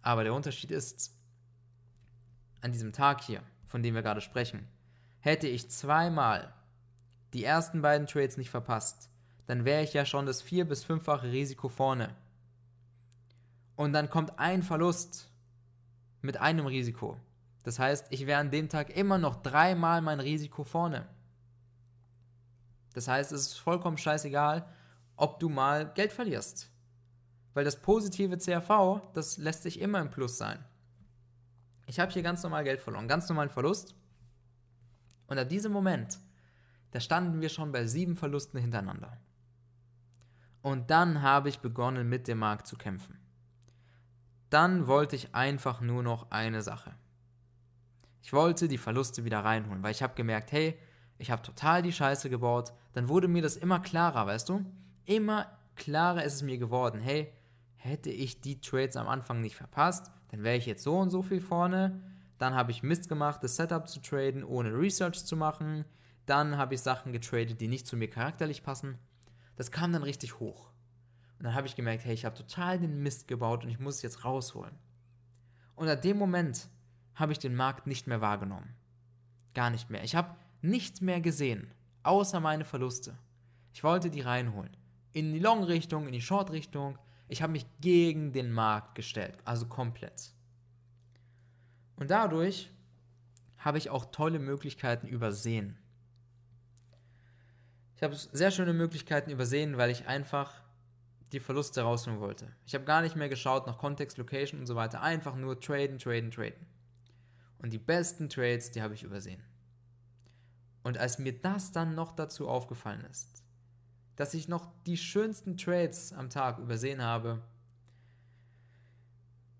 Aber 0.00 0.22
der 0.22 0.32
Unterschied 0.32 0.70
ist, 0.70 1.12
an 2.60 2.72
diesem 2.72 2.92
Tag 2.92 3.22
hier, 3.22 3.42
von 3.66 3.82
dem 3.82 3.94
wir 3.94 4.02
gerade 4.02 4.20
sprechen, 4.20 4.66
hätte 5.20 5.48
ich 5.48 5.70
zweimal 5.70 6.54
die 7.32 7.44
ersten 7.44 7.82
beiden 7.82 8.06
Trades 8.06 8.36
nicht 8.36 8.50
verpasst, 8.50 9.10
dann 9.46 9.64
wäre 9.64 9.82
ich 9.82 9.92
ja 9.92 10.04
schon 10.04 10.26
das 10.26 10.40
vier- 10.40 10.68
bis 10.68 10.84
fünffache 10.84 11.30
Risiko 11.32 11.68
vorne. 11.68 12.14
Und 13.76 13.92
dann 13.92 14.10
kommt 14.10 14.38
ein 14.38 14.62
Verlust 14.62 15.27
mit 16.20 16.38
einem 16.38 16.66
Risiko. 16.66 17.18
Das 17.62 17.78
heißt, 17.78 18.06
ich 18.10 18.26
wäre 18.26 18.40
an 18.40 18.50
dem 18.50 18.68
Tag 18.68 18.96
immer 18.96 19.18
noch 19.18 19.42
dreimal 19.42 20.00
mein 20.00 20.20
Risiko 20.20 20.64
vorne. 20.64 21.06
Das 22.94 23.08
heißt, 23.08 23.32
es 23.32 23.48
ist 23.48 23.58
vollkommen 23.58 23.98
scheißegal, 23.98 24.66
ob 25.16 25.38
du 25.38 25.48
mal 25.48 25.92
Geld 25.92 26.12
verlierst. 26.12 26.70
Weil 27.54 27.64
das 27.64 27.80
positive 27.80 28.38
CRV, 28.38 29.02
das 29.14 29.36
lässt 29.36 29.62
sich 29.62 29.80
immer 29.80 30.00
im 30.00 30.10
Plus 30.10 30.38
sein. 30.38 30.64
Ich 31.86 31.98
habe 32.00 32.12
hier 32.12 32.22
ganz 32.22 32.42
normal 32.42 32.64
Geld 32.64 32.80
verloren, 32.80 33.08
ganz 33.08 33.28
normalen 33.28 33.50
Verlust. 33.50 33.94
Und 35.26 35.38
ab 35.38 35.48
diesem 35.48 35.72
Moment, 35.72 36.18
da 36.92 37.00
standen 37.00 37.40
wir 37.40 37.48
schon 37.48 37.72
bei 37.72 37.86
sieben 37.86 38.16
Verlusten 38.16 38.60
hintereinander. 38.60 39.18
Und 40.62 40.90
dann 40.90 41.22
habe 41.22 41.48
ich 41.48 41.60
begonnen, 41.60 42.08
mit 42.08 42.28
dem 42.28 42.38
Markt 42.38 42.66
zu 42.66 42.76
kämpfen. 42.76 43.18
Dann 44.50 44.86
wollte 44.86 45.16
ich 45.16 45.34
einfach 45.34 45.80
nur 45.80 46.02
noch 46.02 46.30
eine 46.30 46.62
Sache. 46.62 46.94
Ich 48.22 48.32
wollte 48.32 48.68
die 48.68 48.78
Verluste 48.78 49.24
wieder 49.24 49.44
reinholen, 49.44 49.82
weil 49.82 49.92
ich 49.92 50.02
habe 50.02 50.14
gemerkt, 50.14 50.52
hey, 50.52 50.78
ich 51.18 51.30
habe 51.30 51.42
total 51.42 51.82
die 51.82 51.92
Scheiße 51.92 52.30
gebaut. 52.30 52.72
Dann 52.92 53.08
wurde 53.08 53.28
mir 53.28 53.42
das 53.42 53.56
immer 53.56 53.80
klarer, 53.80 54.26
weißt 54.26 54.48
du? 54.48 54.64
Immer 55.04 55.46
klarer 55.76 56.24
ist 56.24 56.34
es 56.34 56.42
mir 56.42 56.58
geworden, 56.58 57.00
hey, 57.00 57.32
hätte 57.76 58.10
ich 58.10 58.40
die 58.40 58.60
Trades 58.60 58.96
am 58.96 59.08
Anfang 59.08 59.40
nicht 59.40 59.56
verpasst, 59.56 60.10
dann 60.30 60.42
wäre 60.42 60.56
ich 60.56 60.66
jetzt 60.66 60.82
so 60.82 60.98
und 60.98 61.10
so 61.10 61.22
viel 61.22 61.40
vorne. 61.40 62.02
Dann 62.38 62.54
habe 62.54 62.70
ich 62.70 62.82
Mist 62.82 63.08
gemacht, 63.08 63.42
das 63.42 63.56
Setup 63.56 63.88
zu 63.88 64.00
traden, 64.00 64.44
ohne 64.44 64.70
Research 64.72 65.24
zu 65.24 65.36
machen. 65.36 65.84
Dann 66.26 66.56
habe 66.56 66.74
ich 66.74 66.82
Sachen 66.82 67.12
getradet, 67.12 67.60
die 67.60 67.68
nicht 67.68 67.86
zu 67.86 67.96
mir 67.96 68.08
charakterlich 68.08 68.62
passen. 68.62 68.98
Das 69.56 69.70
kam 69.70 69.92
dann 69.92 70.02
richtig 70.02 70.38
hoch. 70.38 70.70
Und 71.38 71.44
dann 71.44 71.54
habe 71.54 71.66
ich 71.66 71.76
gemerkt, 71.76 72.04
hey, 72.04 72.14
ich 72.14 72.24
habe 72.24 72.36
total 72.36 72.78
den 72.78 73.02
Mist 73.02 73.28
gebaut 73.28 73.64
und 73.64 73.70
ich 73.70 73.78
muss 73.78 73.96
es 73.96 74.02
jetzt 74.02 74.24
rausholen. 74.24 74.74
Und 75.76 75.88
ab 75.88 76.02
dem 76.02 76.18
Moment 76.18 76.68
habe 77.14 77.32
ich 77.32 77.38
den 77.38 77.54
Markt 77.54 77.86
nicht 77.86 78.06
mehr 78.06 78.20
wahrgenommen. 78.20 78.74
Gar 79.54 79.70
nicht 79.70 79.90
mehr. 79.90 80.02
Ich 80.02 80.16
habe 80.16 80.36
nichts 80.62 81.00
mehr 81.00 81.20
gesehen, 81.20 81.72
außer 82.02 82.40
meine 82.40 82.64
Verluste. 82.64 83.16
Ich 83.72 83.84
wollte 83.84 84.10
die 84.10 84.20
reinholen. 84.20 84.76
In 85.12 85.32
die 85.32 85.38
Long-Richtung, 85.38 86.06
in 86.06 86.12
die 86.12 86.20
Short-Richtung. 86.20 86.98
Ich 87.28 87.42
habe 87.42 87.52
mich 87.52 87.66
gegen 87.80 88.32
den 88.32 88.50
Markt 88.50 88.94
gestellt, 88.94 89.36
also 89.44 89.66
komplett. 89.66 90.32
Und 91.96 92.10
dadurch 92.10 92.70
habe 93.58 93.78
ich 93.78 93.90
auch 93.90 94.06
tolle 94.06 94.38
Möglichkeiten 94.38 95.06
übersehen. 95.06 95.76
Ich 97.96 98.02
habe 98.02 98.14
sehr 98.14 98.50
schöne 98.50 98.72
Möglichkeiten 98.72 99.30
übersehen, 99.30 99.76
weil 99.76 99.90
ich 99.90 100.06
einfach 100.06 100.62
die 101.32 101.40
Verluste 101.40 101.82
rausholen 101.82 102.20
wollte. 102.20 102.50
Ich 102.66 102.74
habe 102.74 102.84
gar 102.84 103.02
nicht 103.02 103.16
mehr 103.16 103.28
geschaut 103.28 103.66
nach 103.66 103.78
Kontext, 103.78 104.18
Location 104.18 104.60
und 104.60 104.66
so 104.66 104.76
weiter. 104.76 105.02
Einfach 105.02 105.36
nur 105.36 105.60
traden, 105.60 105.98
traden, 105.98 106.30
traden. 106.30 106.66
Und 107.58 107.72
die 107.72 107.78
besten 107.78 108.28
Trades, 108.28 108.70
die 108.70 108.82
habe 108.82 108.94
ich 108.94 109.02
übersehen. 109.02 109.42
Und 110.82 110.96
als 110.96 111.18
mir 111.18 111.38
das 111.38 111.72
dann 111.72 111.94
noch 111.94 112.12
dazu 112.12 112.48
aufgefallen 112.48 113.04
ist, 113.10 113.42
dass 114.16 114.34
ich 114.34 114.48
noch 114.48 114.72
die 114.86 114.96
schönsten 114.96 115.56
Trades 115.56 116.12
am 116.12 116.30
Tag 116.30 116.58
übersehen 116.58 117.02
habe, 117.02 117.42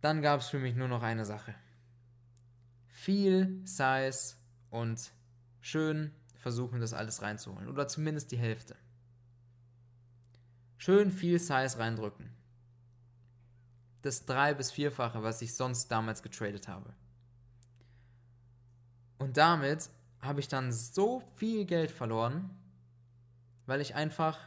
dann 0.00 0.22
gab 0.22 0.40
es 0.40 0.48
für 0.48 0.58
mich 0.58 0.74
nur 0.74 0.88
noch 0.88 1.02
eine 1.02 1.24
Sache. 1.24 1.54
Viel 2.86 3.60
Size 3.64 4.36
und 4.70 5.12
schön 5.60 6.12
versuchen, 6.36 6.80
das 6.80 6.94
alles 6.94 7.20
reinzuholen. 7.20 7.68
Oder 7.68 7.88
zumindest 7.88 8.30
die 8.32 8.38
Hälfte. 8.38 8.76
Schön 10.78 11.10
viel 11.10 11.38
Size 11.38 11.78
reindrücken. 11.78 12.30
Das 14.02 14.24
drei- 14.24 14.54
bis 14.54 14.70
vierfache, 14.70 15.22
was 15.22 15.42
ich 15.42 15.54
sonst 15.54 15.88
damals 15.88 16.22
getradet 16.22 16.68
habe. 16.68 16.94
Und 19.18 19.36
damit 19.36 19.90
habe 20.20 20.40
ich 20.40 20.48
dann 20.48 20.72
so 20.72 21.20
viel 21.34 21.64
Geld 21.64 21.90
verloren, 21.90 22.50
weil 23.66 23.80
ich 23.80 23.96
einfach 23.96 24.38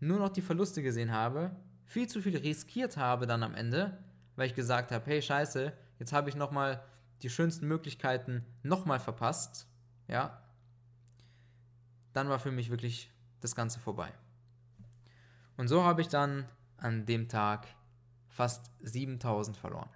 nur 0.00 0.18
noch 0.18 0.30
die 0.30 0.42
Verluste 0.42 0.82
gesehen 0.82 1.12
habe, 1.12 1.54
viel 1.84 2.08
zu 2.08 2.20
viel 2.20 2.36
riskiert 2.36 2.96
habe 2.96 3.26
dann 3.26 3.42
am 3.42 3.54
Ende, 3.54 3.96
weil 4.36 4.48
ich 4.48 4.54
gesagt 4.54 4.90
habe, 4.90 5.04
hey 5.06 5.20
scheiße, 5.20 5.72
jetzt 5.98 6.12
habe 6.12 6.30
ich 6.30 6.34
nochmal 6.34 6.82
die 7.22 7.30
schönsten 7.30 7.68
Möglichkeiten 7.68 8.44
nochmal 8.62 9.00
verpasst, 9.00 9.66
ja, 10.08 10.42
dann 12.12 12.28
war 12.28 12.38
für 12.38 12.50
mich 12.50 12.70
wirklich 12.70 13.10
das 13.40 13.54
Ganze 13.54 13.78
vorbei. 13.78 14.12
Und 15.56 15.68
so 15.68 15.84
habe 15.84 16.02
ich 16.02 16.08
dann 16.08 16.48
an 16.76 17.06
dem 17.06 17.28
Tag 17.28 17.66
fast 18.28 18.70
7000 18.80 19.56
verloren. 19.56 19.88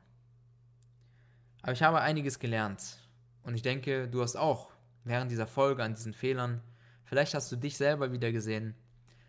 Aber 1.62 1.73
ich 1.73 1.83
habe 1.83 2.00
einiges 2.00 2.38
gelernt 2.38 2.99
und 3.43 3.55
ich 3.55 3.62
denke, 3.62 4.09
du 4.09 4.23
hast 4.23 4.37
auch 4.37 4.71
während 5.05 5.31
dieser 5.31 5.47
Folge 5.47 5.83
an 5.83 5.95
diesen 5.95 6.14
Fehlern, 6.14 6.62
vielleicht 7.05 7.35
hast 7.35 7.52
du 7.52 7.57
dich 7.57 7.76
selber 7.76 8.12
wieder 8.12 8.33
gesehen, 8.33 8.75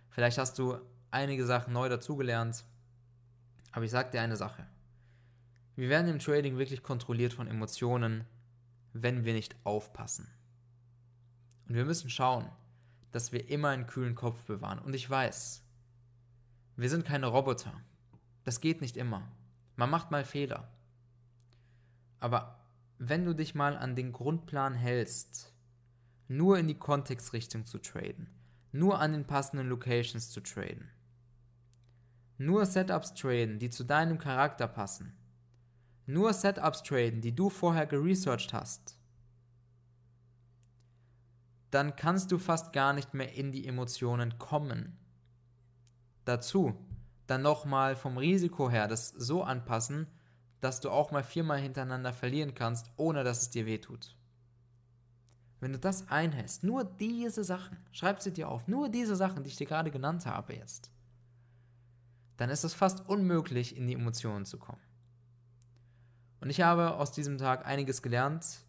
vielleicht 0.10 0.38
hast 0.38 0.58
du 0.60 0.80
einige 1.12 1.46
Sachen 1.46 1.74
neu 1.74 1.90
dazugelernt. 1.90 2.64
Aber 3.74 3.86
ich 3.86 3.92
sage 3.92 4.12
dir 4.12 4.22
eine 4.22 4.38
Sache. 4.38 4.66
Wir 5.76 5.90
werden 5.90 6.10
im 6.10 6.20
Trading 6.20 6.58
wirklich 6.58 6.84
kontrolliert 6.84 7.34
von 7.34 7.48
Emotionen, 7.48 8.26
wenn 8.94 9.24
wir 9.24 9.34
nicht 9.34 9.56
aufpassen. 9.64 10.28
Und 11.68 11.76
wir 11.76 11.86
müssen 11.86 12.10
schauen, 12.10 12.50
dass 13.12 13.32
wir 13.32 13.50
immer 13.50 13.70
einen 13.70 13.88
kühlen 13.88 14.16
Kopf 14.16 14.44
bewahren. 14.44 14.80
Und 14.80 14.94
ich 14.94 15.10
weiß, 15.10 15.61
wir 16.82 16.90
sind 16.90 17.06
keine 17.06 17.28
Roboter. 17.28 17.80
Das 18.44 18.60
geht 18.60 18.82
nicht 18.82 18.98
immer. 18.98 19.32
Man 19.76 19.92
macht 19.92 20.10
mal 20.10 20.26
Fehler. 20.26 20.68
Aber 22.20 22.66
wenn 22.98 23.24
du 23.24 23.36
dich 23.36 23.54
mal 23.54 23.78
an 23.78 23.96
den 23.96 24.12
Grundplan 24.12 24.74
hältst, 24.74 25.54
nur 26.28 26.58
in 26.58 26.68
die 26.68 26.80
Kontextrichtung 26.80 27.68
zu 27.68 27.78
traden, 27.78 28.32
nur 28.72 29.00
an 29.00 29.12
den 29.12 29.28
passenden 29.28 29.70
Locations 29.70 30.32
zu 30.32 30.42
traden, 30.42 30.90
nur 32.40 32.66
Setups 32.66 33.14
traden, 33.14 33.60
die 33.60 33.70
zu 33.70 33.84
deinem 33.84 34.18
Charakter 34.18 34.68
passen, 34.68 35.14
nur 36.08 36.34
Setups 36.34 36.82
traden, 36.82 37.22
die 37.22 37.36
du 37.36 37.52
vorher 37.52 37.86
geresearched 37.86 38.54
hast, 38.54 38.98
dann 41.70 41.96
kannst 41.96 42.32
du 42.32 42.40
fast 42.40 42.74
gar 42.74 42.94
nicht 42.94 43.14
mehr 43.14 43.34
in 43.34 43.52
die 43.52 43.68
Emotionen 43.68 44.40
kommen. 44.40 44.98
Dazu 46.26 46.76
dann 47.28 47.42
nochmal 47.42 47.96
vom 47.96 48.18
Risiko 48.18 48.70
her 48.70 48.88
das 48.88 49.10
so 49.10 49.44
anpassen, 49.44 50.08
dass 50.60 50.80
du 50.80 50.90
auch 50.90 51.12
mal 51.12 51.24
viermal 51.24 51.60
hintereinander 51.60 52.14
verlieren 52.14 52.54
kannst, 52.54 52.92
ohne 52.98 53.24
dass 53.24 53.42
es 53.42 53.50
dir 53.50 53.66
wehtut. 53.66 54.16
Wenn 55.60 55.74
du 55.74 55.80
das 55.80 56.10
einhältst, 56.10 56.64
nur 56.64 56.84
diese 56.84 57.44
Sachen, 57.44 57.78
schreib 57.92 58.22
sie 58.22 58.34
dir 58.34 58.50
auf, 58.50 58.68
nur 58.68 58.90
diese 58.90 59.16
Sachen, 59.16 59.44
die 59.44 59.50
ich 59.50 59.56
dir 59.56 59.68
gerade 59.68 59.92
genannt 59.92 60.26
habe 60.26 60.56
jetzt, 60.56 60.92
dann 62.38 62.50
ist 62.50 62.64
es 62.64 62.74
fast 62.74 63.08
unmöglich, 63.08 63.78
in 63.78 63.88
die 63.88 63.94
Emotionen 63.94 64.46
zu 64.46 64.58
kommen. 64.58 64.82
Und 66.40 66.50
ich 66.50 66.62
habe 66.62 66.96
aus 66.96 67.12
diesem 67.12 67.38
Tag 67.38 67.68
einiges 67.68 68.02
gelernt. 68.02 68.66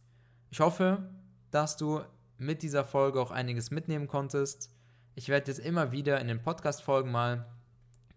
Ich 0.50 0.60
hoffe, 0.60 1.08
dass 1.50 1.78
du 1.78 2.02
mit 2.36 2.62
dieser 2.62 2.84
Folge 2.84 3.20
auch 3.20 3.30
einiges 3.30 3.70
mitnehmen 3.70 4.08
konntest. 4.08 4.70
Ich 5.14 5.28
werde 5.28 5.50
jetzt 5.50 5.58
immer 5.58 5.92
wieder 5.92 6.20
in 6.20 6.28
den 6.28 6.40
Podcast-Folgen 6.40 7.10
mal 7.10 7.46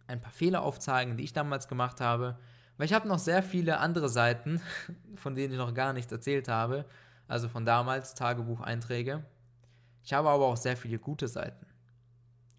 ein 0.08 0.22
paar 0.22 0.32
Fehler 0.32 0.62
aufzeigen, 0.62 1.18
die 1.18 1.26
ich 1.26 1.34
damals 1.34 1.68
gemacht 1.68 2.00
habe, 2.00 2.40
weil 2.78 2.86
ich 2.86 2.94
habe 2.94 3.08
noch 3.08 3.20
sehr 3.20 3.44
viele 3.44 3.80
andere 3.80 4.08
Seiten, 4.08 4.62
von 5.16 5.36
denen 5.36 5.54
ich 5.54 5.60
noch 5.60 5.74
gar 5.74 5.92
nichts 5.92 6.12
erzählt 6.12 6.48
habe, 6.48 6.86
also 7.28 7.50
von 7.50 7.66
damals 7.66 8.14
Tagebucheinträge. 8.14 9.26
Ich 10.04 10.14
habe 10.14 10.30
aber 10.30 10.46
auch 10.46 10.58
sehr 10.58 10.78
viele 10.78 10.98
gute 10.98 11.28
Seiten 11.28 11.66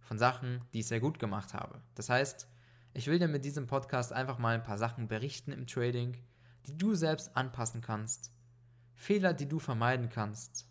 von 0.01 0.19
Sachen, 0.19 0.61
die 0.73 0.81
ich 0.81 0.87
sehr 0.87 1.01
gut 1.01 1.19
gemacht 1.19 1.55
habe. 1.55 1.81
Das 1.95 2.11
heißt, 2.11 2.47
Ich 2.93 3.09
will 3.09 3.19
dir 3.19 3.29
mit 3.29 3.45
diesem 3.45 3.67
Podcast 3.67 4.15
einfach 4.15 4.39
mal 4.39 4.55
ein 4.55 4.63
paar 4.63 4.79
Sachen 4.79 5.07
berichten 5.07 5.53
im 5.53 5.67
Trading, 5.67 6.17
die 6.67 6.79
du 6.79 6.95
selbst 6.95 7.37
anpassen 7.37 7.83
kannst, 7.83 8.33
Fehler, 8.95 9.35
die 9.35 9.47
du 9.47 9.59
vermeiden 9.59 10.09
kannst 10.09 10.67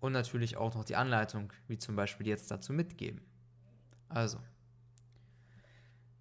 und 0.00 0.12
natürlich 0.12 0.56
auch 0.56 0.74
noch 0.74 0.84
die 0.84 0.96
Anleitung, 0.96 1.52
wie 1.68 1.78
zum 1.78 1.96
Beispiel 1.96 2.26
jetzt 2.26 2.50
dazu 2.50 2.72
mitgeben. 2.72 3.20
Also, 4.08 4.38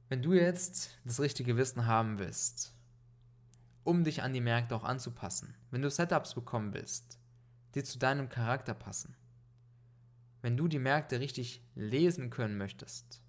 wenn 0.10 0.22
du 0.22 0.34
jetzt 0.34 0.98
das 1.03 1.20
richtige 1.20 1.58
Wissen 1.58 1.86
haben 1.86 2.20
willst, 2.20 2.74
um 3.84 4.03
dich 4.03 4.24
an 4.24 4.34
die 4.34 4.41
Märkte 4.41 4.75
auch 4.75 4.84
anzupassen, 4.84 5.55
wenn 5.72 5.82
du 5.82 5.89
Setups 5.89 6.34
bekommen 6.34 6.74
willst, 6.74 7.20
die 7.75 7.84
zu 7.84 8.00
deinem 8.00 8.29
Charakter 8.29 8.74
passen, 8.74 9.15
wenn 10.41 10.58
du 10.58 10.67
die 10.67 10.79
Märkte 10.79 11.20
richtig 11.20 11.63
lesen 11.75 12.29
können 12.29 12.58
möchtest, 12.58 13.22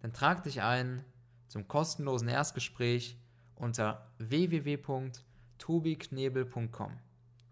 dann 0.00 0.12
trag 0.12 0.44
dich 0.44 0.62
ein 0.62 1.04
zum 1.48 1.66
kostenlosen 1.68 2.28
Erstgespräch 2.28 3.18
unter 3.54 4.10
www.tobiknebel.com. 4.18 6.92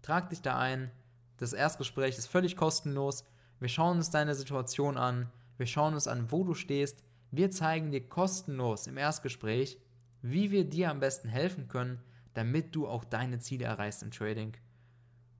Trag 0.01 0.29
dich 0.29 0.41
da 0.41 0.59
ein. 0.59 0.91
Das 1.37 1.53
Erstgespräch 1.53 2.17
ist 2.17 2.27
völlig 2.27 2.55
kostenlos. 2.55 3.25
Wir 3.59 3.69
schauen 3.69 3.97
uns 3.97 4.09
deine 4.09 4.35
Situation 4.35 4.97
an. 4.97 5.29
Wir 5.57 5.65
schauen 5.65 5.93
uns 5.93 6.07
an, 6.07 6.31
wo 6.31 6.43
du 6.43 6.53
stehst. 6.53 7.03
Wir 7.31 7.51
zeigen 7.51 7.91
dir 7.91 8.07
kostenlos 8.07 8.87
im 8.87 8.97
Erstgespräch, 8.97 9.79
wie 10.21 10.51
wir 10.51 10.69
dir 10.69 10.91
am 10.91 10.99
besten 10.99 11.27
helfen 11.27 11.67
können, 11.67 12.01
damit 12.33 12.75
du 12.75 12.87
auch 12.87 13.03
deine 13.03 13.39
Ziele 13.39 13.65
erreichst 13.65 14.03
im 14.03 14.11
Trading. 14.11 14.55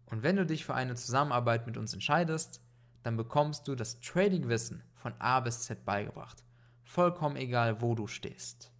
Und 0.05 0.23
wenn 0.23 0.35
du 0.35 0.45
dich 0.45 0.65
für 0.65 0.75
eine 0.75 0.95
Zusammenarbeit 0.95 1.65
mit 1.65 1.77
uns 1.77 1.93
entscheidest, 1.93 2.61
dann 3.03 3.17
bekommst 3.17 3.67
du 3.67 3.75
das 3.75 3.99
Trading-Wissen 3.99 4.83
von 4.95 5.13
A 5.19 5.39
bis 5.39 5.61
Z 5.61 5.85
beigebracht. 5.85 6.43
Vollkommen 6.83 7.35
egal, 7.35 7.81
wo 7.81 7.95
du 7.95 8.07
stehst. 8.07 8.71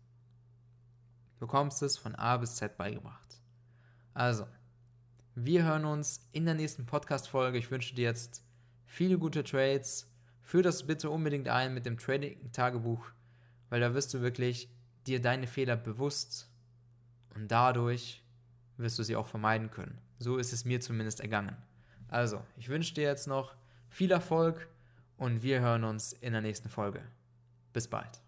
Du 1.34 1.40
bekommst 1.42 1.82
es 1.84 1.98
von 1.98 2.16
A 2.16 2.38
bis 2.38 2.56
Z 2.56 2.78
beigebracht. 2.78 3.40
Also, 4.14 4.48
wir 5.36 5.66
hören 5.66 5.84
uns 5.84 6.30
in 6.32 6.46
der 6.46 6.56
nächsten 6.56 6.86
Podcast-Folge. 6.86 7.58
Ich 7.58 7.70
wünsche 7.70 7.94
dir 7.94 8.06
jetzt 8.06 8.42
viele 8.86 9.18
gute 9.18 9.44
Trades. 9.44 10.10
Führ 10.42 10.64
das 10.64 10.88
bitte 10.88 11.10
unbedingt 11.10 11.50
ein 11.50 11.74
mit 11.74 11.86
dem 11.86 11.98
Trading-Tagebuch, 11.98 13.06
weil 13.70 13.82
da 13.82 13.94
wirst 13.94 14.14
du 14.14 14.22
wirklich 14.22 14.70
dir 15.06 15.22
deine 15.22 15.48
Fehler 15.48 15.76
bewusst 15.76 16.50
und 17.36 17.50
dadurch 17.50 18.24
wirst 18.78 18.98
du 18.98 19.04
sie 19.04 19.18
auch 19.18 19.28
vermeiden 19.28 19.72
können. 19.72 19.98
So 20.20 20.38
ist 20.38 20.54
es 20.54 20.64
mir 20.64 20.80
zumindest 20.80 21.20
ergangen. 21.20 21.58
Also, 22.08 22.42
ich 22.56 22.70
wünsche 22.70 22.94
dir 22.94 23.04
jetzt 23.04 23.28
noch 23.28 23.56
viel 23.90 24.12
Erfolg 24.12 24.70
und 25.18 25.44
wir 25.44 25.60
hören 25.60 25.84
uns 25.84 26.14
in 26.14 26.32
der 26.32 26.42
nächsten 26.42 26.70
Folge. 26.70 27.02
Bis 27.74 27.90
bald. 27.90 28.25